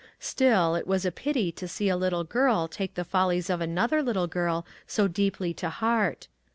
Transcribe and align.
Still, 0.19 0.73
it 0.73 0.87
was 0.87 1.05
a 1.05 1.11
pity 1.11 1.51
to 1.51 1.67
see 1.67 1.87
a 1.87 1.95
little 1.95 2.23
girl 2.23 2.67
take 2.67 2.95
the 2.95 3.03
follies 3.05 3.51
of 3.51 3.61
another 3.61 4.01
little 4.01 4.25
girl 4.25 4.65
so 4.87 5.07
deeply 5.07 5.53
to 5.53 5.69
heart. 5.69 6.27